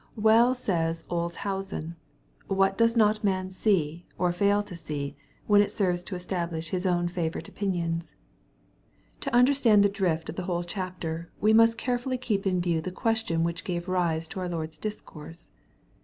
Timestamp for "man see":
3.23-4.07